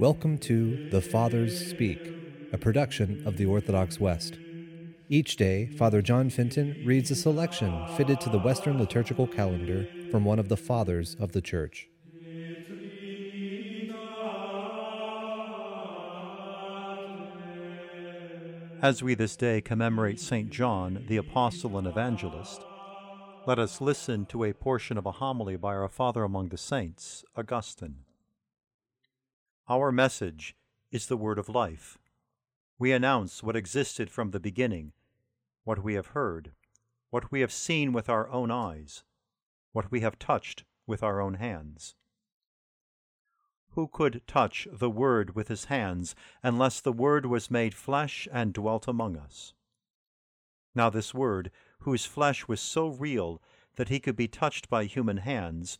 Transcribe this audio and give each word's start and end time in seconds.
Welcome 0.00 0.38
to 0.38 0.88
The 0.88 1.02
Fathers 1.02 1.68
Speak, 1.68 2.00
a 2.54 2.56
production 2.56 3.22
of 3.26 3.36
the 3.36 3.44
Orthodox 3.44 4.00
West. 4.00 4.38
Each 5.10 5.36
day, 5.36 5.66
Father 5.76 6.00
John 6.00 6.30
Fenton 6.30 6.82
reads 6.86 7.10
a 7.10 7.14
selection 7.14 7.86
fitted 7.98 8.18
to 8.22 8.30
the 8.30 8.38
Western 8.38 8.78
liturgical 8.78 9.26
calendar 9.26 9.86
from 10.10 10.24
one 10.24 10.38
of 10.38 10.48
the 10.48 10.56
Fathers 10.56 11.16
of 11.20 11.32
the 11.32 11.42
Church. 11.42 11.90
As 18.80 19.02
we 19.02 19.14
this 19.14 19.36
day 19.36 19.60
commemorate 19.60 20.18
St. 20.18 20.48
John, 20.48 21.04
the 21.08 21.18
Apostle 21.18 21.76
and 21.76 21.86
Evangelist, 21.86 22.64
let 23.46 23.58
us 23.58 23.82
listen 23.82 24.24
to 24.30 24.44
a 24.44 24.54
portion 24.54 24.96
of 24.96 25.04
a 25.04 25.12
homily 25.12 25.56
by 25.56 25.74
our 25.74 25.90
Father 25.90 26.24
among 26.24 26.48
the 26.48 26.56
Saints, 26.56 27.22
Augustine. 27.36 27.96
Our 29.70 29.92
message 29.92 30.56
is 30.90 31.06
the 31.06 31.16
word 31.16 31.38
of 31.38 31.48
life. 31.48 31.96
We 32.76 32.90
announce 32.90 33.40
what 33.40 33.54
existed 33.54 34.10
from 34.10 34.32
the 34.32 34.40
beginning, 34.40 34.94
what 35.62 35.84
we 35.84 35.94
have 35.94 36.08
heard, 36.08 36.50
what 37.10 37.30
we 37.30 37.38
have 37.38 37.52
seen 37.52 37.92
with 37.92 38.08
our 38.08 38.28
own 38.30 38.50
eyes, 38.50 39.04
what 39.70 39.92
we 39.92 40.00
have 40.00 40.18
touched 40.18 40.64
with 40.88 41.04
our 41.04 41.20
own 41.20 41.34
hands. 41.34 41.94
Who 43.74 43.86
could 43.86 44.26
touch 44.26 44.66
the 44.72 44.90
Word 44.90 45.36
with 45.36 45.46
his 45.46 45.66
hands 45.66 46.16
unless 46.42 46.80
the 46.80 46.92
Word 46.92 47.24
was 47.24 47.48
made 47.48 47.72
flesh 47.72 48.26
and 48.32 48.52
dwelt 48.52 48.88
among 48.88 49.16
us? 49.16 49.54
Now, 50.74 50.90
this 50.90 51.14
Word, 51.14 51.52
whose 51.82 52.04
flesh 52.04 52.48
was 52.48 52.60
so 52.60 52.88
real 52.88 53.40
that 53.76 53.88
he 53.88 54.00
could 54.00 54.16
be 54.16 54.26
touched 54.26 54.68
by 54.68 54.86
human 54.86 55.18
hands, 55.18 55.78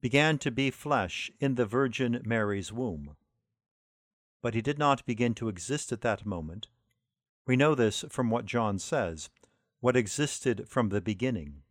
began 0.00 0.38
to 0.38 0.50
be 0.50 0.70
flesh 0.70 1.30
in 1.40 1.54
the 1.54 1.66
Virgin 1.66 2.22
Mary's 2.24 2.72
womb. 2.72 3.16
But 4.42 4.54
he 4.54 4.62
did 4.62 4.78
not 4.78 5.06
begin 5.06 5.34
to 5.34 5.48
exist 5.48 5.92
at 5.92 6.02
that 6.02 6.26
moment. 6.26 6.68
We 7.46 7.56
know 7.56 7.74
this 7.74 8.04
from 8.08 8.30
what 8.30 8.46
John 8.46 8.78
says, 8.78 9.30
what 9.80 9.96
existed 9.96 10.68
from 10.68 10.88
the 10.88 11.00
beginning. 11.00 11.62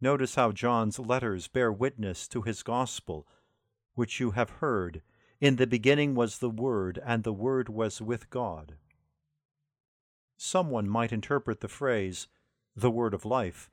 Notice 0.00 0.36
how 0.36 0.52
John's 0.52 0.98
letters 0.98 1.48
bear 1.48 1.72
witness 1.72 2.28
to 2.28 2.42
his 2.42 2.62
gospel, 2.62 3.26
which 3.94 4.20
you 4.20 4.32
have 4.32 4.50
heard. 4.50 5.02
In 5.40 5.56
the 5.56 5.66
beginning 5.66 6.14
was 6.14 6.38
the 6.38 6.50
Word, 6.50 7.00
and 7.04 7.24
the 7.24 7.32
Word 7.32 7.68
was 7.68 8.00
with 8.00 8.30
God. 8.30 8.74
Someone 10.36 10.88
might 10.88 11.12
interpret 11.12 11.60
the 11.60 11.68
phrase, 11.68 12.28
the 12.76 12.90
Word 12.90 13.12
of 13.12 13.24
life, 13.24 13.68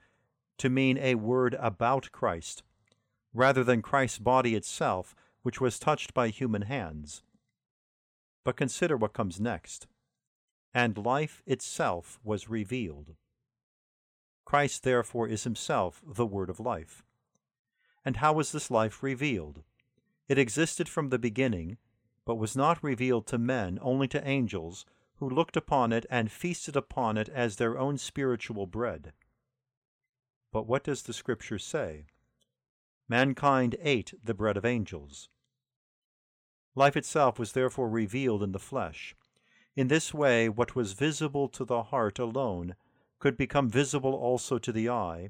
to 0.58 0.69
mean 0.69 0.97
a 0.97 1.16
word 1.16 1.55
about 1.59 2.11
Christ, 2.11 2.64
rather 3.36 3.64
than 3.64 3.81
Christ's 3.81 4.17
body 4.17 4.55
itself, 4.55 5.14
which 5.44 5.59
was 5.61 5.78
touched 5.78 6.14
by 6.14 6.30
human 6.30 6.64
hands. 6.64 7.22
But 8.44 8.55
consider 8.55 8.95
what 8.95 9.14
comes 9.14 9.39
next. 9.39 9.88
And 10.73 10.97
life 10.97 11.44
itself 11.45 12.19
was 12.23 12.50
revealed. 12.50 13.16
Christ, 14.45 14.83
therefore, 14.83 15.27
is 15.27 15.44
himself 15.44 16.02
the 16.05 16.25
Word 16.25 16.50
of 16.50 16.59
life. 16.59 17.03
And 18.05 18.17
how 18.17 18.33
was 18.33 18.52
this 18.52 18.72
life 18.72 19.03
revealed? 19.03 19.64
It 20.27 20.38
existed 20.38 20.88
from 20.88 21.09
the 21.09 21.20
beginning, 21.20 21.77
but 22.25 22.36
was 22.36 22.55
not 22.55 22.83
revealed 22.83 23.27
to 23.27 23.38
men, 23.38 23.80
only 23.81 24.08
to 24.09 24.27
angels, 24.27 24.86
who 25.17 25.30
looked 25.30 25.58
upon 25.58 25.92
it 25.92 26.05
and 26.09 26.31
feasted 26.31 26.75
upon 26.75 27.17
it 27.17 27.30
as 27.30 27.55
their 27.55 27.77
own 27.77 27.97
spiritual 27.97 28.66
bread. 28.66 29.14
But 30.52 30.67
what 30.67 30.83
does 30.83 31.03
the 31.03 31.14
Scripture 31.14 31.59
say? 31.59 32.05
Mankind 33.08 33.75
ate 33.81 34.14
the 34.23 34.34
bread 34.34 34.58
of 34.58 34.66
angels. 34.66 35.30
Life 36.73 36.98
itself 36.98 37.38
was 37.38 37.52
therefore 37.52 37.88
revealed 37.88 38.42
in 38.42 38.52
the 38.52 38.59
flesh. 38.59 39.16
In 39.75 39.89
this 39.89 40.14
way, 40.14 40.50
what 40.50 40.75
was 40.75 40.94
visible 40.94 41.48
to 41.50 41.64
the 41.64 41.83
heart 41.83 42.17
alone 42.17 42.76
could 43.20 43.38
become 43.38 43.70
visible 43.70 44.14
also 44.14 44.58
to 44.58 44.71
the 44.71 44.89
eye, 44.89 45.30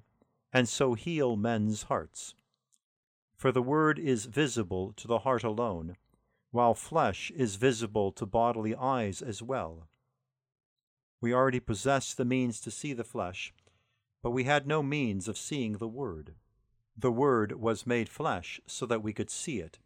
and 0.54 0.70
so 0.70 0.94
heal 0.94 1.36
men's 1.36 1.84
hearts. 1.84 2.34
For 3.36 3.52
the 3.52 3.62
Word 3.62 4.00
is 4.00 4.26
visible 4.26 4.94
to 4.94 5.08
the 5.08 5.20
heart 5.20 5.44
alone, 5.44 5.98
while 6.52 6.74
flesh 6.74 7.30
is 7.32 7.58
visible 7.58 8.14
to 8.14 8.26
bodily 8.26 8.74
eyes 8.74 9.22
as 9.22 9.42
well. 9.42 9.90
We 11.20 11.34
already 11.34 11.60
possess 11.60 12.14
the 12.14 12.24
means 12.24 12.62
to 12.62 12.72
see 12.72 12.94
the 12.94 13.04
flesh, 13.04 13.54
but 14.24 14.32
we 14.32 14.46
had 14.46 14.66
no 14.66 14.82
means 14.82 15.28
of 15.28 15.38
seeing 15.38 15.74
the 15.74 15.88
Word. 15.88 16.36
The 16.98 17.12
Word 17.12 17.54
was 17.54 17.86
made 17.86 18.08
flesh 18.10 18.60
so 18.66 18.86
that 18.86 19.04
we 19.04 19.14
could 19.14 19.30
see 19.30 19.60
it, 19.60 19.80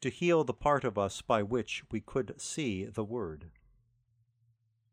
to 0.00 0.10
heal 0.10 0.44
the 0.44 0.54
part 0.54 0.84
of 0.84 0.98
us 0.98 1.22
by 1.22 1.42
which 1.42 1.84
we 1.90 2.00
could 2.00 2.40
see 2.40 2.84
the 2.84 3.04
Word. 3.04 3.50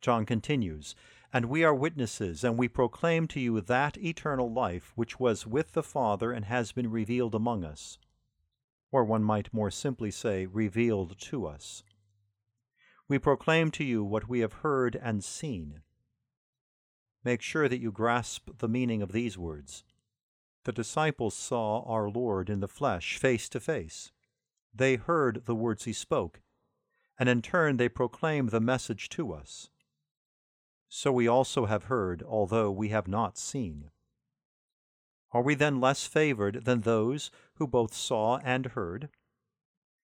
John 0.01 0.25
continues, 0.25 0.95
And 1.33 1.45
we 1.45 1.63
are 1.63 1.73
witnesses, 1.73 2.43
and 2.43 2.57
we 2.57 2.67
proclaim 2.67 3.27
to 3.29 3.39
you 3.39 3.61
that 3.61 3.97
eternal 3.97 4.51
life 4.51 4.91
which 4.95 5.19
was 5.19 5.47
with 5.47 5.73
the 5.73 5.83
Father 5.83 6.31
and 6.31 6.45
has 6.45 6.71
been 6.71 6.91
revealed 6.91 7.33
among 7.33 7.63
us. 7.63 7.97
Or 8.91 9.03
one 9.03 9.23
might 9.23 9.53
more 9.53 9.71
simply 9.71 10.11
say, 10.11 10.45
revealed 10.45 11.17
to 11.19 11.47
us. 11.47 11.83
We 13.07 13.19
proclaim 13.19 13.71
to 13.71 13.83
you 13.83 14.03
what 14.03 14.29
we 14.29 14.39
have 14.39 14.53
heard 14.53 14.95
and 14.95 15.23
seen 15.23 15.81
Make 17.25 17.41
sure 17.41 17.67
that 17.67 17.81
you 17.81 17.91
grasp 17.91 18.49
the 18.59 18.69
meaning 18.69 19.01
of 19.01 19.11
these 19.11 19.35
words. 19.35 19.83
The 20.65 20.73
disciples 20.73 21.35
saw 21.35 21.83
our 21.83 22.09
Lord 22.09 22.49
in 22.49 22.59
the 22.59 22.67
flesh, 22.67 23.17
face 23.17 23.47
to 23.49 23.59
face. 23.59 24.11
They 24.73 24.97
heard 24.97 25.45
the 25.45 25.55
words 25.55 25.85
he 25.85 25.93
spoke, 25.93 26.41
and 27.17 27.29
in 27.29 27.41
turn 27.41 27.77
they 27.77 27.87
proclaim 27.87 28.47
the 28.47 28.59
message 28.59 29.07
to 29.09 29.31
us. 29.31 29.69
So 30.89 31.11
we 31.11 31.27
also 31.27 31.65
have 31.65 31.85
heard, 31.85 32.23
although 32.23 32.71
we 32.71 32.89
have 32.89 33.07
not 33.07 33.37
seen. 33.37 33.91
Are 35.31 35.41
we 35.41 35.55
then 35.55 35.79
less 35.79 36.05
favored 36.05 36.65
than 36.65 36.81
those 36.81 37.31
who 37.55 37.67
both 37.67 37.93
saw 37.93 38.37
and 38.37 38.67
heard? 38.67 39.09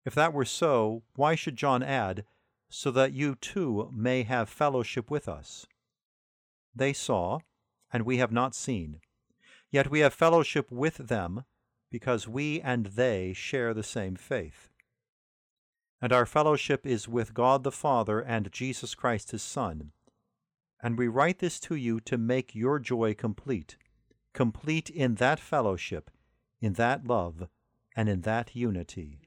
If 0.03 0.15
that 0.15 0.33
were 0.33 0.45
so, 0.45 1.03
why 1.15 1.35
should 1.35 1.55
John 1.55 1.83
add, 1.83 2.25
so 2.69 2.91
that 2.91 3.13
you 3.13 3.35
too 3.35 3.89
may 3.93 4.23
have 4.23 4.49
fellowship 4.49 5.11
with 5.11 5.27
us? 5.27 5.67
they 6.75 6.91
saw, 6.91 7.39
and 7.91 8.03
we 8.03 8.17
have 8.17 8.31
not 8.31 8.53
seen. 8.53 8.99
Yet 9.75 9.91
we 9.91 9.99
have 9.99 10.13
fellowship 10.13 10.71
with 10.71 10.95
them, 10.95 11.43
because 11.91 12.29
we 12.29 12.61
and 12.61 12.85
they 12.85 13.33
share 13.33 13.73
the 13.73 13.83
same 13.83 14.15
faith. 14.15 14.69
And 16.01 16.13
our 16.13 16.25
fellowship 16.25 16.85
is 16.85 17.09
with 17.09 17.33
God 17.33 17.65
the 17.65 17.73
Father 17.73 18.21
and 18.21 18.53
Jesus 18.53 18.95
Christ 18.95 19.31
his 19.31 19.43
Son. 19.43 19.91
And 20.81 20.97
we 20.97 21.09
write 21.09 21.39
this 21.39 21.59
to 21.59 21.75
you 21.75 21.99
to 21.99 22.17
make 22.17 22.55
your 22.55 22.79
joy 22.79 23.15
complete, 23.15 23.75
complete 24.33 24.89
in 24.89 25.15
that 25.15 25.41
fellowship, 25.41 26.09
in 26.61 26.75
that 26.75 27.05
love, 27.05 27.49
and 27.97 28.07
in 28.07 28.21
that 28.21 28.55
unity. 28.55 29.24